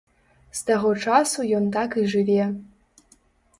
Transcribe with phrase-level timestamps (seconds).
[0.59, 2.51] З таго часу ён так і жыве.